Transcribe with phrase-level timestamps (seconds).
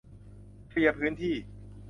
[0.69, 1.35] เคลียร์พื้นที่